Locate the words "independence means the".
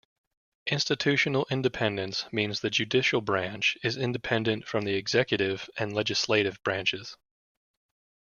1.51-2.71